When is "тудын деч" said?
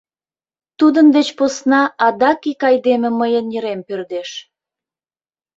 0.79-1.27